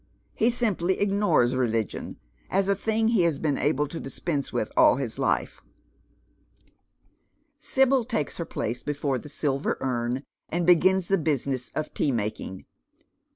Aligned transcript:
He 0.33 0.49
simply 0.49 0.97
Ignores 0.99 1.55
religion, 1.55 2.17
as 2.49 2.67
a 2.67 2.73
thing 2.73 3.09
he 3.09 3.21
has 3.21 3.37
been 3.37 3.59
able 3.59 3.87
to 3.87 3.99
dispense 3.99 4.51
with 4.51 4.71
all 4.75 4.95
his 4.95 5.19
life. 5.19 5.61
Sibyl 7.59 8.03
takes 8.03 8.37
her 8.37 8.45
place 8.45 8.81
before 8.81 9.19
the 9.19 9.29
silver 9.29 9.77
urn, 9.79 10.23
and 10.49 10.65
begins 10.65 11.07
the 11.07 11.19
business 11.19 11.69
of 11.75 11.93
tea 11.93 12.11
making. 12.11 12.61
Mr. 12.61 12.65